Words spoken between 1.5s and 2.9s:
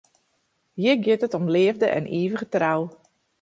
leafde en ivige trou.